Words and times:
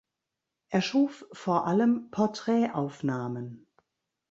Er 0.69 0.81
schuf 0.81 1.27
vor 1.31 1.67
allem 1.67 2.09
Porträtaufnahmen. 2.09 3.67